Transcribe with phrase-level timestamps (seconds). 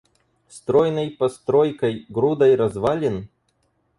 [0.49, 3.29] Стройной постройкой, грудой развалин?